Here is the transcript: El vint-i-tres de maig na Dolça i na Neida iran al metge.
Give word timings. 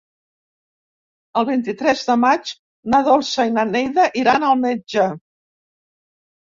El 1.41 1.45
vint-i-tres 1.49 2.01
de 2.09 2.17
maig 2.23 2.55
na 2.95 3.05
Dolça 3.11 3.49
i 3.51 3.55
na 3.61 3.69
Neida 3.77 4.09
iran 4.25 4.51
al 4.51 4.61
metge. 4.67 5.11